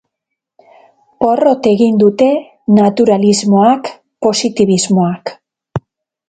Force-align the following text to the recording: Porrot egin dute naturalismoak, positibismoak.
Porrot 1.23 1.69
egin 1.71 1.99
dute 2.03 2.29
naturalismoak, 2.79 3.93
positibismoak. 4.29 5.37